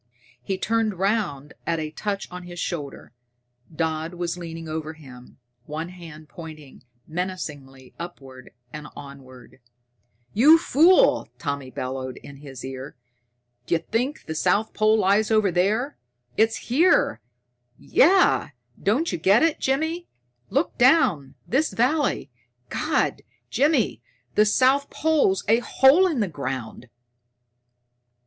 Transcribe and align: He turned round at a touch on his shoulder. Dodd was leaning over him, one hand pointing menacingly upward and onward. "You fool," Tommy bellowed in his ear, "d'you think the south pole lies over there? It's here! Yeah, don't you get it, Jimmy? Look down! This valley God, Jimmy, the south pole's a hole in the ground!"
He 0.41 0.57
turned 0.57 0.95
round 0.97 1.53
at 1.67 1.77
a 1.79 1.91
touch 1.91 2.27
on 2.31 2.41
his 2.41 2.57
shoulder. 2.59 3.11
Dodd 3.71 4.15
was 4.15 4.35
leaning 4.35 4.67
over 4.67 4.93
him, 4.93 5.37
one 5.67 5.89
hand 5.89 6.27
pointing 6.27 6.81
menacingly 7.05 7.93
upward 7.99 8.51
and 8.73 8.87
onward. 8.95 9.59
"You 10.33 10.57
fool," 10.57 11.29
Tommy 11.37 11.69
bellowed 11.69 12.17
in 12.23 12.37
his 12.37 12.65
ear, 12.65 12.95
"d'you 13.67 13.77
think 13.77 14.25
the 14.25 14.33
south 14.33 14.73
pole 14.73 14.97
lies 14.97 15.29
over 15.29 15.51
there? 15.51 15.99
It's 16.35 16.55
here! 16.69 17.21
Yeah, 17.77 18.49
don't 18.81 19.11
you 19.11 19.19
get 19.19 19.43
it, 19.43 19.59
Jimmy? 19.59 20.07
Look 20.49 20.79
down! 20.79 21.35
This 21.47 21.71
valley 21.71 22.31
God, 22.69 23.21
Jimmy, 23.51 24.01
the 24.33 24.45
south 24.47 24.89
pole's 24.89 25.43
a 25.47 25.59
hole 25.59 26.07
in 26.07 26.21
the 26.21 26.27
ground!" 26.27 26.89